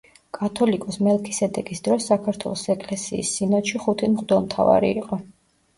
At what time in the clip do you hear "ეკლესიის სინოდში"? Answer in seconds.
2.77-3.87